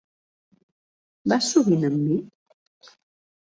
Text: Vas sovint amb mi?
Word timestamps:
Vas 1.33 1.51
sovint 1.51 1.85
amb 1.91 2.01
mi? 2.07 2.17